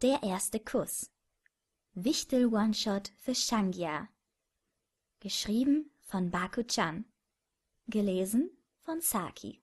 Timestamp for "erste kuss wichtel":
0.22-2.54